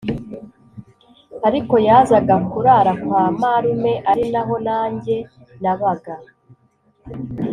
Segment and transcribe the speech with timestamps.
[1.47, 5.15] ariko yazaga kurara kwa marume ari naho nanjye
[5.61, 6.13] nabaga